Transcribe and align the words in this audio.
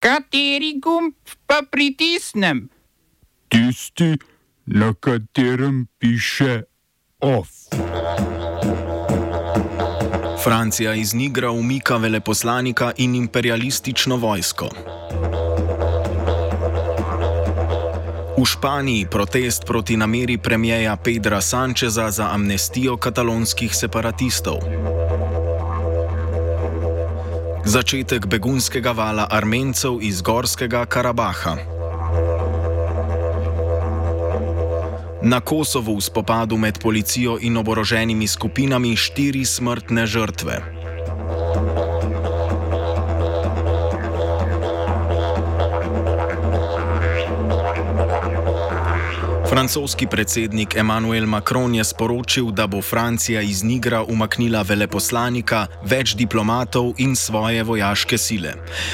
Kateri 0.00 0.80
gumb 0.80 1.12
pa 1.46 1.60
pritisnem? 1.70 2.68
Tisti, 3.48 4.16
na 4.66 4.94
katerem 5.00 5.86
piše 5.98 6.62
OF. 7.20 7.48
Francija 10.44 10.94
iz 10.94 11.14
Nigra 11.14 11.50
umika 11.50 11.96
veleposlanika 11.96 12.92
in 12.96 13.14
imperialistično 13.14 14.16
vojsko. 14.16 14.68
V 18.38 18.44
Španiji 18.44 19.06
protest 19.10 19.66
proti 19.66 19.96
nameri 19.96 20.38
premijeja 20.38 20.96
Pedra 20.96 21.40
Sančeza 21.40 22.10
za 22.10 22.30
amnestijo 22.32 22.96
katalonskih 22.96 23.76
separatistov. 23.76 24.56
Začetek 27.64 28.26
begunskega 28.26 28.92
vala 28.96 29.28
Armencev 29.30 30.00
iz 30.00 30.22
Gorskega 30.24 30.86
Karabaha. 30.88 31.56
Na 35.22 35.40
Kosovu 35.44 35.96
v 35.96 36.00
spopadu 36.00 36.56
med 36.56 36.80
policijo 36.80 37.36
in 37.40 37.56
oboroženimi 37.60 38.24
skupinami 38.24 38.96
štiri 38.96 39.44
smrtne 39.44 40.08
žrtve. 40.08 40.79
Francoski 49.50 50.06
predsednik 50.06 50.76
Emmanuel 50.76 51.26
Macron 51.26 51.74
je 51.74 51.84
sporočil, 51.84 52.50
da 52.50 52.66
bo 52.66 52.82
Francija 52.82 53.40
iz 53.42 53.62
Nigra 53.62 54.02
umaknila 54.02 54.62
veleposlanika, 54.62 55.64
več 55.82 56.12
diplomatov 56.14 56.92
in 57.02 57.16
svoje 57.16 57.64
vojaške 57.66 58.18
sile. 58.18 58.52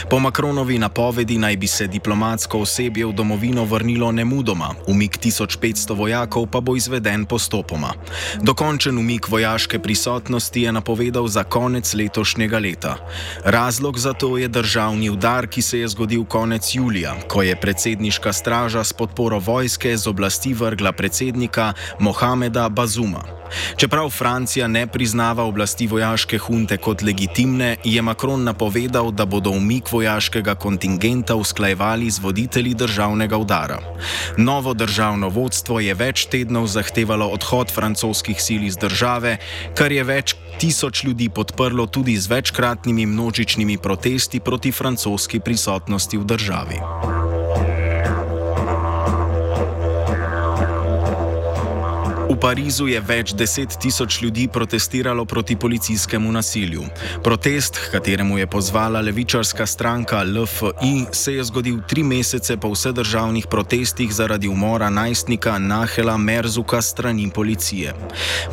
Po 0.09 0.17
Macronovi 0.19 0.79
napovedi 0.79 1.37
naj 1.39 1.57
bi 1.57 1.69
se 1.69 1.87
diplomatsko 1.87 2.63
osebje 2.65 3.05
v 3.07 3.13
domovino 3.13 3.65
vrnilo 3.65 4.09
nemudoma, 4.13 4.71
umik 4.89 5.19
1500 5.21 5.97
vojakov 5.97 6.47
pa 6.49 6.61
bo 6.61 6.77
izveden 6.77 7.27
postopoma. 7.29 7.93
Dokončen 8.41 8.99
umik 8.99 9.29
vojaške 9.29 9.79
prisotnosti 9.79 10.63
je 10.63 10.73
napovedal 10.73 11.29
za 11.29 11.45
konec 11.45 11.95
letošnjega 11.95 12.59
leta. 12.59 12.97
Razlog 13.45 13.99
za 13.99 14.13
to 14.13 14.39
je 14.39 14.49
državni 14.49 15.11
udar, 15.11 15.47
ki 15.47 15.63
se 15.63 15.85
je 15.85 15.89
zgodil 15.89 16.25
konec 16.25 16.75
julija, 16.75 17.15
ko 17.29 17.43
je 17.43 17.61
predsedniška 17.61 18.33
straža 18.33 18.85
s 18.85 18.93
podporo 18.93 19.39
vojske 19.39 19.97
z 19.97 20.07
oblasti 20.07 20.46
oblasti 20.47 20.55
vrgla 20.55 20.93
predsednika 20.93 21.75
Mohameda 21.99 22.69
Bazuma. 22.69 23.23
Čeprav 23.77 24.11
Francija 24.11 24.69
ne 24.69 24.87
priznava 24.87 25.45
oblasti 25.45 25.87
vojaške 25.87 26.39
hunte 26.39 26.77
kot 26.77 27.03
legitimne, 27.03 27.77
je 27.85 28.03
Macron 28.03 28.45
napovedal, 28.45 29.11
da 29.11 29.25
bodo 29.25 29.51
umik 29.51 29.93
vojaškega 29.93 30.55
kontingenta 30.55 31.35
usklajevali 31.35 32.11
z 32.11 32.19
voditelji 32.19 32.75
državnega 32.75 33.37
udara. 33.37 33.79
Novo 34.37 34.75
državno 34.75 35.29
vodstvo 35.29 35.81
je 35.81 35.95
več 35.95 36.27
tednov 36.27 36.67
zahtevalo 36.67 37.27
odhod 37.27 37.71
francoskih 37.71 38.43
sil 38.47 38.63
iz 38.67 38.77
države, 38.77 39.39
kar 39.75 39.93
je 39.93 40.05
več 40.05 40.35
tisoč 40.59 41.05
ljudi 41.05 41.29
podprlo 41.29 41.87
tudi 41.87 42.17
z 42.17 42.27
večkratnimi 42.27 43.07
množičnimi 43.07 43.79
protesti 43.79 44.41
proti 44.41 44.73
francoski 44.73 45.41
prisotnosti 45.41 46.19
v 46.19 46.25
državi. 46.25 47.26
Parizu 52.41 52.85
je 52.91 53.01
več 53.01 53.33
deset 53.33 53.73
tisoč 53.81 54.21
ljudi 54.23 54.49
protestiralo 54.53 55.25
proti 55.25 55.57
policijskemu 55.57 56.33
nasilju. 56.33 56.83
Protest, 57.25 57.79
kateremu 57.93 58.39
je 58.39 58.47
pozvala 58.47 59.01
levičarska 59.01 59.67
stranka 59.67 60.23
LFI, 60.23 61.07
se 61.13 61.35
je 61.35 61.45
zgodil 61.45 61.79
tri 61.89 62.03
mesece 62.03 62.57
po 62.57 62.69
vsedržavnih 62.71 63.47
protestih 63.51 64.13
zaradi 64.13 64.49
umora 64.49 64.91
najstnika 64.91 65.59
Nahela 65.59 66.17
Merzuka 66.17 66.83
strani 66.83 67.31
policije. 67.35 67.95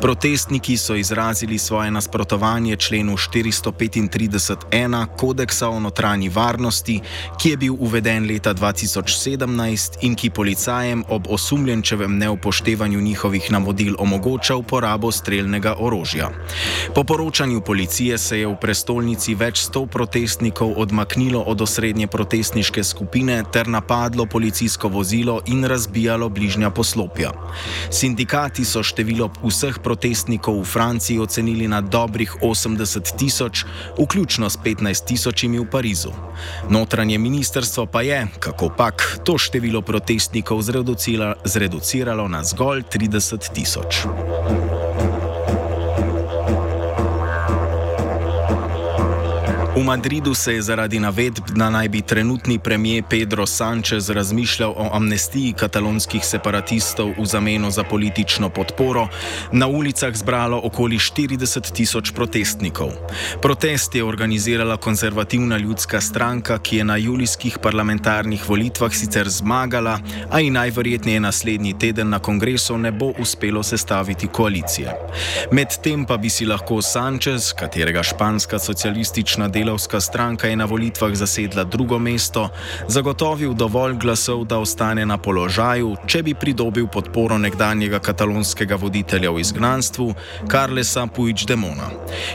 Protestniki 0.01 0.77
so 0.77 0.95
izrazili 0.95 1.57
svoje 1.57 1.91
nasprotovanje 1.91 2.75
členu 2.75 3.17
435.1 3.17 5.05
kodeksa 5.17 5.69
o 5.69 5.79
notranji 5.79 6.29
varnosti, 6.29 6.99
ki 7.41 7.49
je 7.49 7.57
bil 7.57 7.75
uveden 7.79 8.27
leta 8.27 8.53
2017 8.53 9.97
in 10.01 10.15
ki 10.15 10.29
policajem 10.29 11.03
ob 11.09 11.27
osumljenčevem 11.29 12.17
neupoštevanju 12.17 13.01
njihovih 13.01 13.51
navodil 13.51 13.72
navodil 13.73 13.95
omogoča 13.99 14.55
uporabo 14.55 15.11
streljnega 15.11 15.75
orožja. 15.79 16.29
Po 16.95 17.03
poročanju 17.03 17.61
policije 17.61 18.17
se 18.17 18.39
je 18.39 18.47
v 18.47 18.55
prestolnici 18.61 19.35
več 19.35 19.65
sto 19.65 19.85
protestnikov 19.85 20.73
odmaknilo 20.77 21.41
od 21.41 21.61
osrednje 21.61 22.07
protestniške 22.07 22.83
skupine 22.83 23.43
ter 23.51 23.67
napadlo 23.67 24.25
policijsko 24.25 24.87
vozilo 24.87 25.41
in 25.47 25.65
razbijalo 25.65 26.29
bližnja 26.29 26.69
poslopja. 26.69 27.31
Sindikati 27.89 28.65
so 28.65 28.83
število 28.83 29.31
vseh 29.43 29.79
protestnikov 29.81 30.61
v 30.61 30.65
Franciji 30.65 31.19
ocenili 31.19 31.67
na 31.67 31.81
dobrih 31.81 32.35
80 32.41 33.17
tisoč, 33.17 33.65
vključno 33.97 34.49
s 34.49 34.57
15 34.57 35.05
tisočimi 35.07 35.59
v 35.59 35.65
Parizu. 35.65 36.13
Notranje 36.69 37.17
ministrstvo 37.17 37.85
pa 37.85 38.01
je, 38.01 38.27
kako 38.39 38.69
pak, 38.77 39.19
to 39.25 39.37
število 39.37 39.81
protestnikov 39.81 40.61
zreduciralo 41.45 42.27
na 42.27 42.43
zgolj 42.43 42.83
30 42.85 43.53
tisoč. 43.53 43.62
So 43.63 43.81
true. 43.83 44.82
V 49.83 49.85
Madridu 49.85 50.33
se 50.33 50.53
je 50.53 50.61
zaradi 50.61 50.99
navedb, 50.99 51.49
da 51.55 51.69
naj 51.69 51.89
bi 51.89 52.01
trenutni 52.01 52.59
premijer 52.59 53.03
Pedro 53.09 53.43
Sánchez 53.45 54.13
razmišljal 54.13 54.71
o 54.71 54.89
amnestiji 54.93 55.53
katalonskih 55.53 56.23
separatistov 56.25 57.09
v 57.19 57.25
zameno 57.25 57.71
za 57.71 57.83
politično 57.83 58.49
podporo, 58.49 59.07
na 59.51 59.67
ulicah 59.67 60.15
zbralo 60.15 60.61
okoli 60.63 60.95
40 60.97 61.71
tisoč 61.73 62.11
protestnikov. 62.11 62.91
Protest 63.41 63.95
je 63.95 64.03
organizirala 64.03 64.77
konzervativna 64.77 65.57
ljudska 65.57 66.01
stranka, 66.01 66.57
ki 66.59 66.77
je 66.77 66.83
na 66.83 66.97
julijskih 66.97 67.59
parlamentarnih 67.59 68.49
volitvah 68.49 68.93
sicer 68.95 69.29
zmagala, 69.29 69.99
a 70.31 70.39
ji 70.39 70.49
najverjetneje 70.49 71.19
naslednji 71.19 71.73
teden 71.79 72.09
na 72.09 72.19
kongresu 72.19 72.77
ne 72.77 72.91
bo 72.91 73.11
uspelo 73.19 73.63
sestaviti 73.63 74.27
koalicije. 74.27 74.95
Medtem 75.51 76.05
pa 76.05 76.17
bi 76.17 76.29
si 76.29 76.45
lahko 76.45 76.75
Sánchez, 76.75 77.51
katerega 77.59 78.03
španska 78.03 78.59
socialistična 78.59 79.47
dela, 79.47 79.72
delavska 79.73 80.01
stranka 80.01 80.47
je 80.47 80.55
na 80.55 80.65
volitvah 80.65 81.15
zasedla 81.15 81.63
drugo 81.63 81.97
mesto, 81.99 82.49
zagotovil 82.87 83.53
dovolj 83.53 83.95
glasov, 83.97 84.45
da 84.45 84.59
ostane 84.61 85.05
na 85.05 85.17
položaju, 85.17 85.95
če 86.05 86.21
bi 86.23 86.35
pridobil 86.37 86.85
podporo 86.87 87.37
nekdanjega 87.41 87.97
katalonskega 87.99 88.77
voditelja 88.77 89.31
v 89.33 89.41
izgnanstvu, 89.41 90.13
Carlesa 90.51 91.07
Puigdemona. 91.07 91.89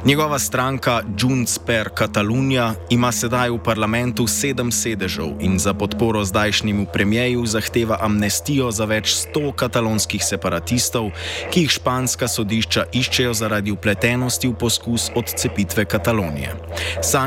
Njegova 0.05 0.39
stranka 0.39 1.03
Junts 1.19 1.59
per 1.59 1.93
Catalunya 1.95 2.75
ima 2.91 3.13
sedaj 3.13 3.55
v 3.55 3.63
parlamentu 3.63 4.27
sedem 4.27 4.73
sedežev 4.75 5.39
in 5.39 5.59
za 5.63 5.75
podporo 5.75 6.25
zdajšnjemu 6.25 6.87
premijeju 6.93 7.47
zahteva 7.47 8.01
amnestijo 8.01 8.73
za 8.75 8.85
več 8.85 9.15
sto 9.15 9.53
katalonskih 9.53 10.25
separatistov, 10.25 11.13
ki 11.55 11.69
jih 11.69 11.79
španska 11.79 12.27
sodišča 12.29 12.89
iščejo 12.93 13.31
zaradi 13.35 13.71
upletenosti 13.71 14.51
v 14.51 14.59
poskus 14.59 15.11
odcepitve 15.15 15.85
Katalonije. 15.85 16.59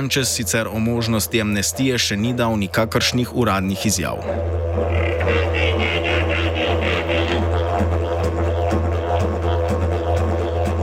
Sanchez 0.02 0.30
sicer 0.30 0.68
o 0.68 0.80
možnosti 0.80 1.42
amnestije 1.42 1.98
še 2.02 2.16
ni 2.18 2.32
dal 2.34 2.56
nikakršnih 2.58 3.36
uradnih 3.38 3.86
izjav. 3.86 4.24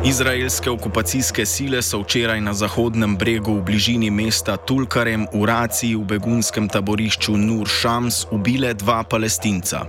Izraelske 0.04 0.70
okupacijske 0.70 1.47
sile 1.47 1.82
so 1.82 1.98
včeraj 2.00 2.41
na 2.41 2.53
zahodnem 2.54 3.16
bregu 3.16 3.59
v 3.59 3.62
bližini 3.62 4.10
mesta 4.10 4.56
Tulkarem 4.56 5.26
v 5.34 5.42
Raciji 5.44 5.97
v 5.98 6.04
begunskem 6.06 6.69
taborišču 6.69 7.34
Nur 7.36 7.69
Shams 7.69 8.22
ubile 8.31 8.75
dva 8.75 9.02
palestinca. 9.02 9.81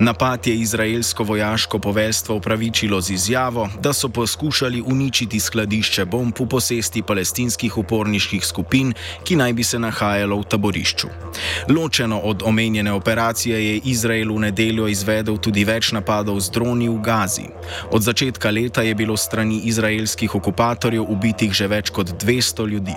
Napad 0.00 0.46
je 0.46 0.54
izraelsko 0.54 1.24
vojaško 1.24 1.78
poveljstvo 1.78 2.36
upravičilo 2.36 3.00
z 3.00 3.10
izjavo, 3.10 3.68
da 3.80 3.92
so 3.92 4.08
poskušali 4.08 4.82
uničiti 4.86 5.40
skladišče 5.40 6.04
bomb 6.04 6.36
v 6.40 6.48
posesti 6.48 7.02
palestinskih 7.02 7.78
uporniških 7.78 8.46
skupin, 8.46 8.92
ki 9.24 9.36
naj 9.36 9.52
bi 9.52 9.64
se 9.64 9.78
nahajalo 9.78 10.40
v 10.40 10.44
taborišču. 10.44 11.08
Ločeno 11.68 12.18
od 12.18 12.42
omenjene 12.42 12.92
operacije 12.92 13.68
je 13.68 13.80
Izrael 13.84 14.34
v 14.34 14.38
nedeljo 14.40 14.88
izvedel 14.88 15.38
tudi 15.38 15.64
več 15.64 15.92
napadov 15.92 16.40
z 16.40 16.50
droni 16.50 16.88
v 16.88 17.00
Gazi. 17.00 17.48
Od 17.90 18.02
začetka 18.02 18.50
leta 18.50 18.82
je 18.82 18.94
bilo 18.94 19.16
strani 19.16 19.53
strani 19.54 19.68
izraelskih 19.68 20.34
okupatorjev 20.34 21.04
ubitih 21.08 21.52
že 21.52 21.68
več 21.68 21.90
kot 21.90 22.10
200 22.24 22.66
ljudi. 22.68 22.96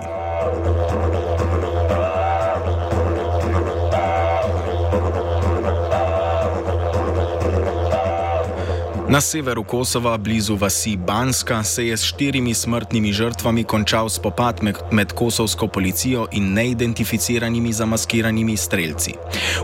Na 9.10 9.20
severu 9.20 9.64
Kosova, 9.64 10.18
blizu 10.18 10.56
vasi 10.56 10.96
Banska, 10.96 11.62
se 11.62 11.86
je 11.86 11.96
s 11.96 12.04
štirimi 12.04 12.54
smrtnimi 12.54 13.12
žrtvami 13.12 13.64
končal 13.64 14.08
spopad 14.08 14.60
med 14.90 15.12
kosovsko 15.12 15.66
policijo 15.68 16.26
in 16.32 16.52
neidentificiranimi 16.52 17.72
zamaskiranimi 17.72 18.56
streljci. 18.56 19.14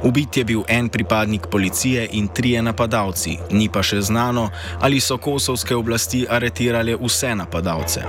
Ubit 0.02 0.36
je 0.36 0.44
bil 0.44 0.62
en 0.68 0.88
pripadnik 0.88 1.46
policije 1.50 2.08
in 2.12 2.28
trije 2.28 2.62
napadalci, 2.62 3.36
ni 3.50 3.68
pa 3.68 3.82
še 3.82 4.00
znano, 4.00 4.48
ali 4.80 5.00
so 5.00 5.18
kosovske 5.18 5.76
oblasti 5.76 6.24
aretirale 6.30 6.96
vse 6.96 7.34
napadalce. 7.34 8.00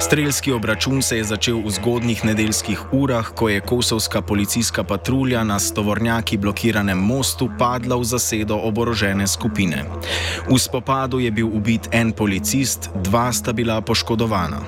Streljski 0.00 0.52
obračun 0.52 1.02
se 1.02 1.16
je 1.16 1.24
začel 1.24 1.60
v 1.66 1.70
zgodnih 1.70 2.24
nedeljskih 2.24 2.92
urah, 2.92 3.28
ko 3.34 3.48
je 3.48 3.60
kosovska 3.60 4.22
policijska 4.22 4.84
patrulja 4.84 5.44
na 5.44 5.58
stovornjaki 5.58 6.36
blokiranem 6.36 6.98
mostu 6.98 7.50
padla 7.58 7.96
v 7.96 8.04
zasedo 8.04 8.56
oborožene 8.56 9.26
skupine. 9.26 9.84
V 10.48 10.58
spopadu 10.78 11.18
je 11.18 11.30
bil 11.30 11.46
ubit 11.46 11.88
en 11.90 12.12
policist, 12.12 12.90
dva 13.02 13.32
sta 13.32 13.52
bila 13.52 13.80
poškodovana. 13.80 14.62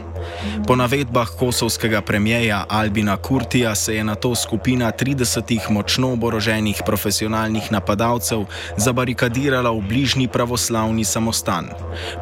Po 0.67 0.77
navedbah 0.77 1.29
kosovskega 1.39 2.01
premijeja 2.03 2.65
Albina 2.69 3.17
Kurtija 3.17 3.75
se 3.75 3.95
je 3.95 4.05
na 4.05 4.15
to 4.15 4.35
skupina 4.35 4.91
30 4.93 5.71
močno 5.71 6.13
oboroženih 6.13 6.83
profesionalnih 6.87 7.73
napadalcev 7.73 8.45
zabarikadirala 8.77 9.71
v 9.71 9.81
bližnji 9.81 10.29
pravoslavni 10.29 11.05
samostan. 11.05 11.71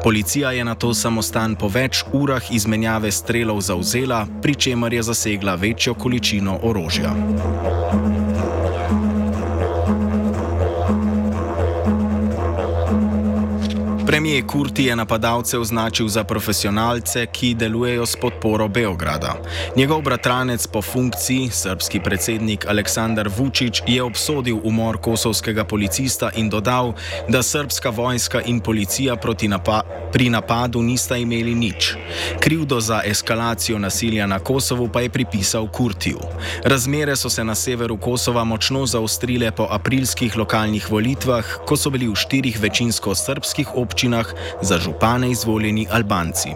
Policija 0.03 0.51
je 0.51 0.63
na 0.63 0.75
to 0.75 0.93
samostan 0.93 1.55
po 1.55 1.67
več 1.67 2.03
urah 2.13 2.51
izmenjave 2.51 3.11
strelov 3.11 3.61
zauzela, 3.61 4.27
pri 4.41 4.55
čemer 4.55 4.93
je 4.93 5.03
zasegla 5.03 5.55
večjo 5.55 5.93
količino 5.93 6.59
orožja. 6.61 7.15
Premijer 14.09 14.45
Kurti 14.47 14.83
je 14.83 14.95
napadalce 14.95 15.59
označil 15.59 16.07
za 16.07 16.23
profesionalce, 16.23 17.25
ki 17.25 17.53
delujejo 17.53 18.05
s 18.05 18.15
podporo 18.15 18.67
Beograda. 18.67 19.35
Njegov 19.75 20.01
bratranec 20.01 20.67
po 20.67 20.81
funkciji, 20.81 21.49
srpski 21.49 21.99
predsednik 21.99 22.65
Aleksandar 22.65 23.29
Vučić, 23.37 23.81
je 23.87 24.03
obsodil 24.03 24.57
umor 24.63 24.97
kosovskega 24.97 25.63
policista 25.63 26.31
in 26.35 26.49
dodal, 26.49 26.93
da 27.27 27.43
srpska 27.43 27.89
vojska 27.89 28.41
in 28.41 28.59
policija 28.59 29.17
napa 29.47 29.81
pri 30.13 30.29
napadu 30.29 30.81
nista 30.81 31.17
imeli 31.17 31.55
nič. 31.55 31.93
Krivdo 32.39 32.79
za 32.79 33.01
eskalacijo 33.05 33.79
nasilja 33.79 34.27
na 34.27 34.39
Kosovu 34.39 34.89
pa 34.93 35.01
je 35.01 35.09
pripisal 35.09 35.67
Kurtiju. 35.67 36.19
Razmere 36.63 37.15
so 37.15 37.29
se 37.29 37.43
na 37.43 37.55
severu 37.55 37.97
Kosova 37.97 38.43
močno 38.43 38.85
zaostrile 38.85 39.51
po 39.51 39.67
aprilskih 39.69 40.37
lokalnih 40.37 40.91
volitvah, 40.91 41.45
ko 41.65 41.77
so 41.77 41.89
bili 41.89 42.07
v 42.07 42.15
štirih 42.15 42.59
večinsko 42.59 43.15
srpskih 43.15 43.67
občinah 43.75 43.98
občinah 43.99 44.33
za 44.61 44.77
župane 44.79 45.31
izvoljeni 45.31 45.87
Albanci. 45.91 46.49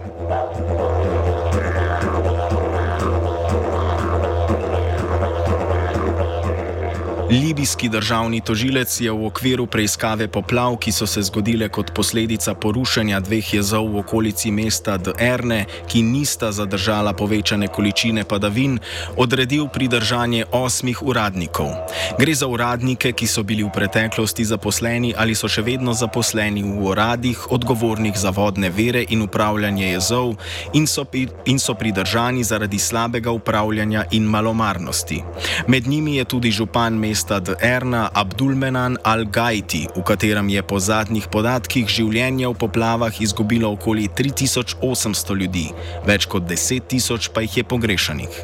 Libijski 7.30 7.88
državni 7.88 8.40
tožilec 8.40 9.00
je 9.00 9.12
v 9.12 9.26
okviru 9.26 9.64
preiskave 9.66 10.26
poplav, 10.28 10.76
ki 10.76 10.92
so 10.92 11.06
se 11.06 11.22
zgodile 11.22 11.68
kot 11.72 11.94
posledica 11.96 12.52
porušenja 12.54 13.20
dveh 13.20 13.54
jezov 13.54 13.88
v 13.94 14.02
okolici 14.04 14.50
mesta 14.50 14.98
Derne, 15.00 15.64
ki 15.88 16.02
nista 16.02 16.52
zadržala 16.52 17.14
povečane 17.16 17.68
količine 17.68 18.24
padavin, 18.28 18.76
odredil 19.16 19.68
pridržanje 19.72 20.44
osmih 20.52 21.02
uradnikov. 21.02 21.72
Gre 22.18 22.34
za 22.34 22.46
uradnike, 22.46 23.12
ki 23.12 23.26
so 23.26 23.42
bili 23.42 23.64
v 23.64 23.72
preteklosti 23.72 24.44
zaposleni 24.44 25.14
ali 25.16 25.34
so 25.34 25.48
še 25.48 25.64
vedno 25.64 25.96
zaposleni 25.96 26.62
v 26.62 26.76
uradih, 26.92 27.50
odgovornih 27.50 28.20
za 28.20 28.36
vodne 28.36 28.68
vere 28.68 29.06
in 29.08 29.24
upravljanje 29.24 29.86
jezov, 29.94 30.36
in 30.76 30.86
so, 30.86 31.06
in 31.46 31.58
so 31.58 31.74
pridržani 31.74 32.44
zaradi 32.44 32.78
slabega 32.78 33.32
upravljanja 33.32 34.04
in 34.12 34.28
malomarnosti. 34.28 35.22
Med 35.68 35.88
njimi 35.88 36.16
je 36.16 36.24
tudi 36.24 36.50
župan 36.50 36.92
mesta 36.92 37.13
mesta 37.14 37.40
Erna 37.60 38.10
Abdulmenan 38.12 38.98
al-Gaiti, 39.04 39.86
v 39.94 40.02
katerem 40.02 40.48
je 40.50 40.62
po 40.66 40.80
zadnjih 40.82 41.28
podatkih 41.30 41.86
življenje 41.86 42.48
v 42.48 42.54
poplavah 42.58 43.20
izgubilo 43.22 43.70
okoli 43.76 44.08
3800 44.10 45.36
ljudi, 45.38 45.68
več 46.08 46.26
kot 46.26 46.42
10 46.50 46.88
tisoč 46.90 47.30
pa 47.30 47.46
jih 47.46 47.60
je 47.60 47.64
pogrešanih. 47.70 48.40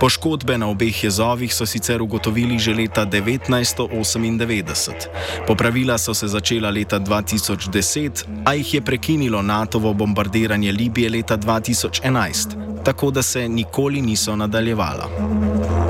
Poškodbe 0.00 0.56
na 0.56 0.70
obeh 0.72 0.96
jezovih 1.04 1.52
so 1.52 1.68
sicer 1.68 2.00
ugotovili 2.00 2.56
že 2.56 2.72
leta 2.72 3.04
1998. 3.04 5.44
Popravila 5.44 6.00
so 6.00 6.16
se 6.16 6.32
začela 6.32 6.72
leta 6.72 6.96
2010, 6.96 8.24
a 8.48 8.56
jih 8.56 8.74
je 8.78 8.80
prekinilo 8.80 9.44
NATO-vo 9.44 9.92
bombardiranje 9.92 10.72
Libije 10.72 11.12
leta 11.18 11.36
2011, 11.36 12.80
tako 12.80 13.10
da 13.10 13.22
se 13.22 13.48
nikoli 13.48 14.00
niso 14.00 14.36
nadaljevala. 14.36 15.85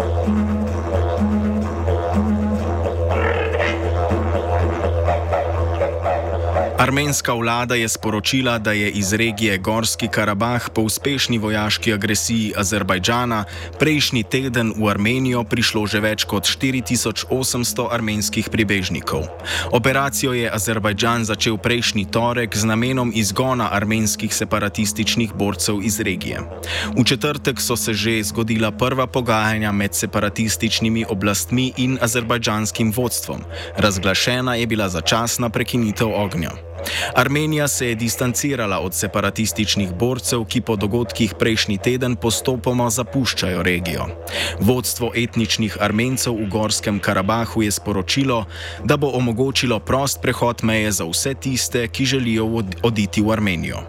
Armenska 6.87 7.35
vlada 7.35 7.75
je 7.75 7.89
sporočila, 7.89 8.59
da 8.59 8.73
je 8.73 8.91
iz 8.91 9.13
regije 9.13 9.59
Gorski 9.59 10.09
Karabah 10.09 10.71
po 10.75 10.83
uspešni 10.83 11.39
vojaški 11.39 11.93
agresiji 11.93 12.53
Azerbajdžana 12.57 13.45
prejšnji 13.79 14.23
teden 14.23 14.71
v 14.79 14.87
Armenijo 14.89 15.43
prišlo 15.45 15.83
že 15.87 15.99
več 16.01 16.25
kot 16.25 16.47
4800 16.47 17.89
armenskih 17.91 18.47
pribežnikov. 18.49 19.27
Operacijo 19.75 20.31
je 20.33 20.47
Azerbajdžan 20.47 21.25
začel 21.27 21.59
prejšnji 21.59 22.07
torek 22.07 22.55
z 22.55 22.63
namenom 22.65 23.11
izgona 23.15 23.67
armenskih 23.75 24.31
separatističnih 24.31 25.35
borcev 25.35 25.83
iz 25.83 25.99
regije. 26.01 26.39
V 26.95 27.03
četrtek 27.03 27.61
so 27.61 27.77
se 27.77 27.95
že 27.95 28.23
zgodila 28.23 28.71
prva 28.71 29.07
pogajanja 29.07 29.73
med 29.73 29.95
separatističnimi 29.95 31.05
oblastmi 31.11 31.73
in 31.77 31.99
azerbajdžanskim 32.01 32.95
vodstvom. 32.95 33.43
Razglašena 33.77 34.55
je 34.55 34.67
bila 34.67 34.89
začasna 34.89 35.51
prekinitev 35.51 36.15
ognja. 36.15 36.76
Armenija 37.15 37.69
se 37.69 37.89
je 37.89 37.95
distancirala 37.95 38.79
od 38.81 38.95
separatističnih 38.95 39.95
borcev, 39.95 40.45
ki 40.45 40.61
po 40.61 40.77
dogodkih 40.77 41.35
prejšnji 41.39 41.79
teden 41.79 42.17
postopoma 42.17 42.91
zapuščajo 42.91 43.63
regijo. 43.63 44.07
Vodstvo 44.61 45.13
etničnih 45.17 45.77
Armencev 45.81 46.35
v 46.35 46.49
Gorskem 46.51 46.99
Karabahu 47.01 47.63
je 47.63 47.71
sporočilo, 47.71 48.45
da 48.85 48.97
bo 48.97 49.11
omogočilo 49.15 49.79
prost 49.79 50.21
prehod 50.23 50.63
meje 50.63 50.93
za 50.93 51.05
vse 51.05 51.35
tiste, 51.35 51.89
ki 51.89 52.05
želijo 52.05 52.63
oditi 52.83 53.23
v 53.23 53.33
Armenijo. 53.33 53.83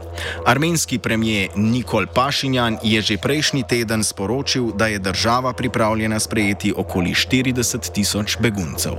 Armenski 0.46 1.00
premijer 1.00 1.50
Nikol 1.56 2.06
Pašinjan 2.14 2.78
je 2.84 3.02
že 3.02 3.18
prejšnji 3.18 3.64
teden 3.70 4.04
sporočil, 4.04 4.72
da 4.72 4.88
je 4.88 5.00
država 5.00 5.54
pripravljena 5.54 6.20
sprejeti 6.20 6.74
okoli 6.78 7.12
40 7.14 7.92
tisoč 7.92 8.38
beguncev. 8.40 8.94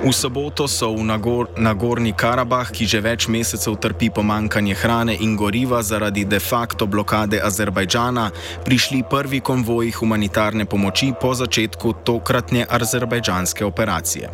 V 0.00 0.16
soboto 0.16 0.64
so 0.64 0.96
v 0.96 1.04
Nagor 1.04 1.52
Nagorni 1.60 2.16
Karabah, 2.16 2.72
ki 2.72 2.88
že 2.88 3.04
več 3.04 3.28
mesecev 3.28 3.76
trpi 3.76 4.08
pomankanje 4.08 4.72
hrane 4.80 5.12
in 5.12 5.36
goriva 5.36 5.84
zaradi 5.84 6.24
de 6.24 6.40
facto 6.40 6.88
blokade 6.88 7.36
Azerbajdžana, 7.36 8.32
prišli 8.64 9.04
prvi 9.04 9.44
konvoji 9.44 9.92
humanitarne 9.92 10.64
pomoči 10.64 11.12
po 11.12 11.36
začetku 11.36 12.00
tokratne 12.00 12.64
azerbajdžanske 12.64 13.60
operacije. 13.60 14.32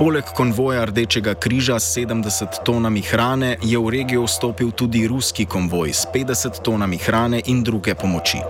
Poleg 0.00 0.32
konvoja 0.32 0.88
Rdečega 0.88 1.36
križa 1.36 1.76
s 1.76 1.92
70 1.92 2.64
tonami 2.64 3.04
hrane 3.04 3.60
je 3.60 3.76
v 3.76 3.92
regijo 3.92 4.24
vstopil 4.24 4.72
tudi 4.72 5.04
ruski 5.04 5.44
konvoj 5.44 5.92
s 5.92 6.08
50 6.08 6.64
tonami 6.64 6.96
hrane 6.96 7.44
in 7.52 7.60
druge 7.60 7.92
pomoči. 7.92 8.40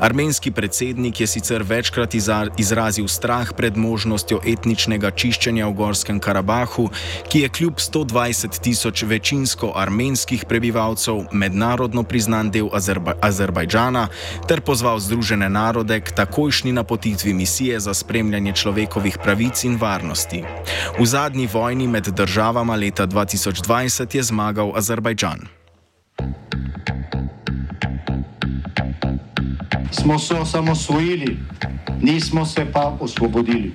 Armenski 0.00 0.56
predsednik 0.56 1.20
je 1.20 1.28
sicer 1.28 1.60
večkrat 1.60 2.16
izrazil 2.56 3.12
strah 3.12 3.52
pred 3.52 3.76
možnostjo 3.76 4.40
etničnega 4.40 5.12
čiščenja 5.12 5.68
v 5.68 5.76
Gorski 5.76 5.97
Gorskem 5.98 6.20
Karabahu, 6.22 6.90
ki 7.26 7.40
je 7.40 7.48
kljub 7.48 7.74
120 7.82 8.60
tisoč 8.62 9.02
večinsko 9.02 9.72
armenskih 9.74 10.44
prebivalcev 10.46 11.26
mednarodno 11.32 12.04
priznan 12.06 12.52
del 12.54 12.68
Azerba 12.72 13.16
Azerbajdžana, 13.22 14.06
ter 14.46 14.62
pozval 14.62 15.02
Združene 15.02 15.48
narode 15.50 15.98
k 16.00 16.14
takojšnji 16.14 16.72
napotitvi 16.72 17.34
misije 17.34 17.80
za 17.80 17.94
spremljanje 17.94 18.52
človekovih 18.52 19.18
pravic 19.18 19.64
in 19.64 19.74
varnosti. 19.74 20.44
V 21.00 21.06
zadnji 21.06 21.48
vojni 21.50 21.88
med 21.90 22.14
državama 22.14 22.78
leta 22.78 23.06
2020 23.06 24.14
je 24.14 24.22
zmagal 24.22 24.70
Azerbajdžan. 24.78 25.50
Smo 29.90 30.18
se 30.18 30.34
osamosvojili, 30.34 31.38
nismo 32.02 32.46
se 32.46 32.66
pa 32.72 32.94
osvobodili. 33.00 33.74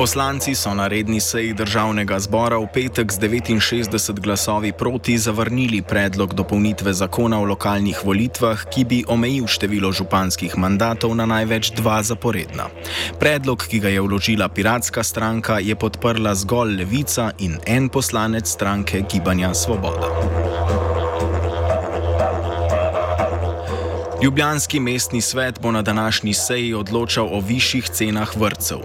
Poslanci 0.00 0.54
so 0.54 0.74
na 0.74 0.88
redni 0.88 1.20
seji 1.20 1.52
državnega 1.52 2.16
zbora 2.24 2.56
v 2.56 2.68
petek 2.72 3.12
z 3.12 3.20
69 3.20 4.20
glasovi 4.20 4.72
proti 4.72 5.18
zavrnili 5.18 5.82
predlog 5.82 6.34
dopolnitve 6.34 6.92
zakona 6.92 7.40
o 7.40 7.44
lokalnih 7.44 8.00
volitvah, 8.04 8.64
ki 8.64 8.84
bi 8.84 9.04
omejil 9.08 9.44
število 9.44 9.92
županskih 9.92 10.56
mandatov 10.56 11.12
na 11.14 11.28
največ 11.28 11.76
dva 11.76 12.00
zaporedna. 12.02 12.72
Predlog, 13.20 13.60
ki 13.60 13.80
ga 13.80 13.92
je 13.92 14.00
vložila 14.00 14.48
piratska 14.48 15.04
stranka, 15.04 15.60
je 15.60 15.76
podprla 15.76 16.32
zgolj 16.34 16.80
levica 16.80 17.32
in 17.38 17.60
en 17.66 17.92
poslanec 17.92 18.48
stranke 18.48 19.04
Gibanja 19.04 19.52
Svoboda. 19.54 20.79
Ljubljanski 24.22 24.80
mestni 24.80 25.20
svet 25.20 25.60
bo 25.62 25.70
na 25.70 25.82
današnji 25.82 26.34
seji 26.34 26.74
odločal 26.74 27.28
o 27.32 27.40
višjih 27.40 27.88
cenah 27.88 28.36
vrtcev. 28.36 28.78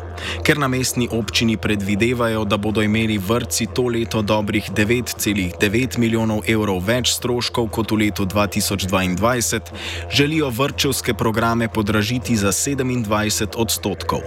Ker 0.43 0.57
na 0.57 0.67
mestni 0.67 1.09
občini 1.11 1.57
predvidevajo, 1.57 2.45
da 2.45 2.57
bodo 2.57 2.81
imeli 2.81 3.17
vrtci 3.17 3.67
to 3.75 3.83
leto 3.87 4.21
dobrih 4.21 4.71
9,9 4.71 5.97
milijonov 5.97 6.39
evrov 6.47 6.79
več 6.87 7.11
stroškov 7.11 7.67
kot 7.67 7.91
v 7.91 7.95
letu 7.95 8.25
2022, 8.25 9.59
želijo 10.11 10.49
vrčevske 10.49 11.13
programe 11.13 11.67
podražiti 11.67 12.35
za 12.35 12.51
27 12.51 13.47
odstotkov. 13.55 14.19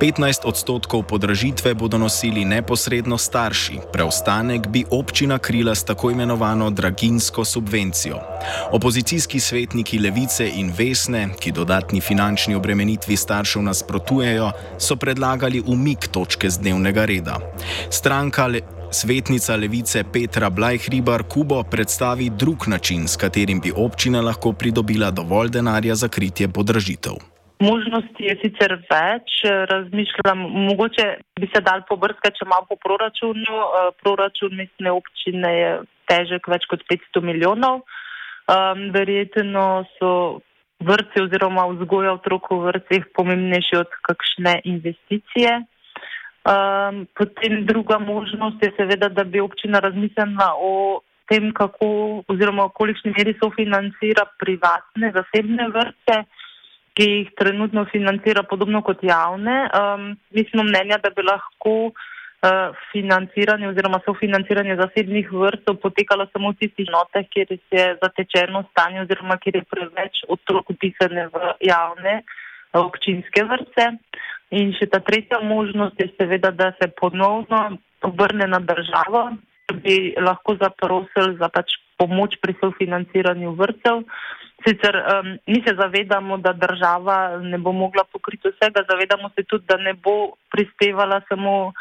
15 0.00 0.40
odstotkov 0.44 1.02
podražitve 1.02 1.74
bodo 1.74 1.98
nosili 1.98 2.44
neposredno 2.44 3.18
starši, 3.18 3.78
preostanek 3.92 4.68
bi 4.68 4.84
občina 4.90 5.38
krila 5.38 5.74
s 5.74 5.84
tako 5.84 6.10
imenovano 6.10 6.70
draginsko 6.70 7.44
subvencijo. 7.44 8.20
Opozicijski 8.70 9.40
svetniki 9.40 9.98
levice 9.98 10.43
Pravice 10.44 10.60
in 10.60 10.72
Vesne, 10.76 11.28
ki 11.40 11.52
dodatni 11.52 12.00
finančni 12.00 12.54
obremenitvi 12.54 13.16
staršev 13.16 13.62
nasprotujejo, 13.62 14.50
so 14.78 14.96
predlagali 14.96 15.62
umik 15.66 16.08
točke 16.12 16.50
z 16.50 16.60
dnevnega 16.60 17.04
reda. 17.04 17.36
Stranka 17.90 18.46
le 18.46 18.60
Svetnica 18.90 19.56
levice 19.56 20.04
Petra 20.04 20.50
Blajhribar 20.50 21.24
Kubo 21.24 21.62
predstavi 21.62 22.30
drug 22.30 22.68
način, 22.68 23.08
s 23.08 23.16
katerim 23.16 23.60
bi 23.60 23.72
občina 23.76 24.20
lahko 24.20 24.52
pridobila 24.52 25.10
dovolj 25.10 25.50
denarja 25.50 25.94
za 25.94 26.08
kritje 26.08 26.48
podražitev. 26.48 27.16
Možnosti 27.60 28.20
je 28.20 28.36
sicer 28.42 28.76
več, 28.90 29.40
razmišljam, 29.70 30.38
mogoče 30.68 31.04
bi 31.40 31.48
se 31.54 31.60
dal 31.60 31.82
pobrskati, 31.88 32.36
če 32.38 32.44
malo 32.44 32.66
po 32.68 32.76
proračunu. 32.76 33.56
Proračun 34.02 34.56
mestne 34.60 34.92
občine 34.92 35.50
je 35.58 35.70
težek 36.10 36.48
več 36.48 36.68
kot 36.68 36.84
500 36.90 37.22
milijonov. 37.24 37.86
Um, 38.44 38.90
verjetno 38.92 39.84
so 39.96 40.40
vrtci 40.84 41.22
oziroma 41.22 41.64
vzgoja 41.72 42.12
otrok 42.12 42.50
v 42.50 42.58
vrtcih 42.68 43.06
pomembnejši 43.16 43.76
od 43.80 43.90
kakšne 44.04 44.60
investicije. 44.68 45.64
Um, 46.44 47.06
potem 47.16 47.64
druga 47.64 47.98
možnost 47.98 48.60
je 48.60 48.72
seveda, 48.76 49.08
da 49.08 49.24
bi 49.24 49.40
občina 49.40 49.80
razmislila 49.80 50.52
o 50.60 51.00
tem, 51.24 51.52
kako 51.56 52.20
oziroma 52.28 52.68
v 52.68 52.76
kolikšni 52.76 53.14
meri 53.16 53.32
sofinancira 53.40 54.28
privatne, 54.36 55.08
zasebne 55.16 55.70
vrtce, 55.72 56.24
ki 56.94 57.04
jih 57.10 57.30
trenutno 57.40 57.86
financira 57.88 58.44
podobno 58.44 58.82
kot 58.84 59.00
javne. 59.00 59.70
Um, 59.72 60.18
mi 60.36 60.44
smo 60.52 60.68
mnenja, 60.68 61.00
da 61.00 61.10
bi 61.16 61.24
lahko 61.24 61.94
Eh, 61.94 62.13
financiranje 62.92 63.68
oziroma 63.68 64.00
sofinanciranje 64.04 64.76
zasebnih 64.76 65.32
vrtov 65.32 65.78
potekalo 65.80 66.26
samo 66.32 66.52
v 66.52 66.60
tistih 66.60 66.88
notah, 66.92 67.24
kjer 67.30 67.48
je 67.52 67.84
zatečeno 68.02 68.64
stanje 68.70 69.04
oziroma 69.04 69.38
kjer 69.38 69.60
je 69.60 69.64
preveč 69.70 70.24
otrok 70.28 70.70
upisane 70.70 71.28
v 71.32 71.54
javne 71.60 72.14
eh, 72.20 72.78
občinske 72.78 73.44
vrtce. 73.48 73.90
In 74.54 74.74
še 74.76 74.86
ta 74.92 75.00
tretja 75.00 75.40
možnost 75.40 76.00
je 76.00 76.10
seveda, 76.18 76.50
da 76.50 76.72
se 76.80 76.90
ponovno 77.00 77.78
obrne 78.04 78.46
na 78.46 78.60
državo, 78.60 79.30
da 79.68 79.74
bi 79.80 80.14
lahko 80.20 80.58
zaprosil 80.60 81.38
za 81.40 81.48
pač 81.48 81.78
pomoč 81.96 82.36
pri 82.42 82.54
sofinanciranju 82.60 83.54
vrtcev. 83.56 84.04
Sicer 84.64 84.96
um, 84.96 85.34
mi 85.48 85.60
se 85.64 85.74
zavedamo, 85.76 86.36
da 86.38 86.52
država 86.52 87.40
ne 87.40 87.58
bo 87.58 87.72
mogla 87.72 88.04
pokriti 88.12 88.52
vsega, 88.52 88.84
zavedamo 88.88 89.30
se 89.34 89.44
tudi, 89.48 89.64
da 89.68 89.76
ne 89.76 89.94
bo 89.94 90.36
prispevala 90.52 91.20
samo 91.28 91.72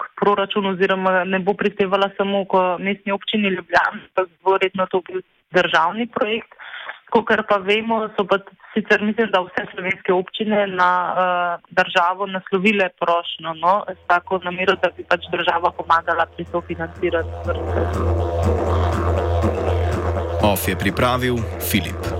k 0.00 0.02
proračunu 0.20 0.74
oziroma 0.74 1.24
ne 1.24 1.38
bo 1.38 1.54
prispevala 1.54 2.10
samo 2.16 2.44
k 2.44 2.62
mestni 2.78 3.12
občini 3.12 3.48
Ljubljana, 3.48 4.02
pa 4.14 4.24
bo 4.44 4.56
redno 4.56 4.86
to 4.86 5.00
bil 5.06 5.20
državni 5.50 6.06
projekt. 6.06 6.52
Kar 7.10 7.42
pa 7.48 7.56
vemo, 7.58 8.08
so 8.14 8.22
pa 8.24 8.38
sicer 8.74 9.02
mislim, 9.02 9.30
da 9.32 9.40
vse 9.42 9.66
slovenske 9.72 10.12
občine 10.12 10.66
na 10.66 10.90
uh, 11.10 11.74
državo 11.74 12.26
naslovile 12.26 12.88
prošno, 13.00 13.54
no, 13.54 13.84
s 13.88 14.06
tako 14.06 14.38
namero, 14.44 14.76
da 14.82 14.92
bi 14.96 15.02
pač 15.02 15.26
država 15.32 15.72
pomagala 15.74 16.26
pri 16.36 16.46
sofinanciranju. 16.52 17.34
OF 20.52 20.68
je 20.68 20.76
pripravil 20.78 21.36
Filip. 21.70 22.19